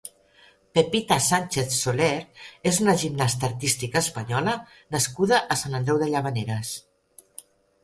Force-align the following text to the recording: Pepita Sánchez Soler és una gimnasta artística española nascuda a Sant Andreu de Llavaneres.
Pepita 0.77 1.17
Sánchez 1.25 1.75
Soler 1.81 2.09
és 2.71 2.79
una 2.87 2.95
gimnasta 3.03 3.47
artística 3.49 4.03
española 4.07 4.57
nascuda 4.97 5.43
a 5.57 5.61
Sant 5.63 5.81
Andreu 5.83 6.03
de 6.05 6.11
Llavaneres. 6.17 6.75